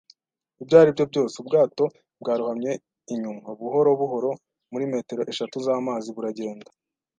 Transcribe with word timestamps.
Ibyo 0.61 0.75
ari 0.81 0.89
byo 0.95 1.05
byose, 1.11 1.35
ubwato 1.39 1.83
bwarohamye 2.21 2.71
inyuma, 3.13 3.47
buhoro 3.59 3.89
buhoro, 3.99 4.31
muri 4.71 4.85
metero 4.93 5.21
eshatu 5.31 5.57
z'amazi, 5.65 6.07
buragenda 6.15 6.67